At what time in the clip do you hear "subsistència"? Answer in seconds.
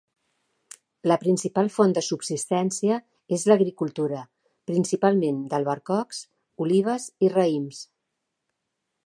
2.07-2.97